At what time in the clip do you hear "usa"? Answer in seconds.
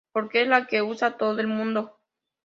0.81-1.15